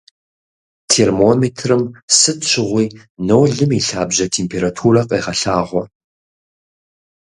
[0.91, 1.83] Термометрым
[2.17, 2.87] сыт щыгъуи
[3.27, 5.83] нолым и лъабжьэ температурэ къегъэлъагъуэ.